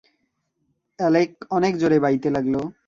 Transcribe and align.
Alec 0.99 1.31
অনেক 1.51 1.73
জোরে 1.77 1.97
বাইতে 1.99 2.29
লাগল। 2.29 2.55